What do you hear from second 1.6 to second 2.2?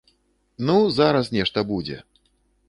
будзе!